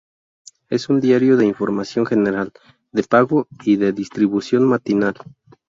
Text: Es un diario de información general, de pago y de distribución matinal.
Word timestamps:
Es 0.71 0.89
un 0.89 0.99
diario 0.99 1.37
de 1.37 1.45
información 1.45 2.07
general, 2.07 2.53
de 2.91 3.03
pago 3.03 3.47
y 3.63 3.75
de 3.75 3.93
distribución 3.93 4.63
matinal. 4.65 5.13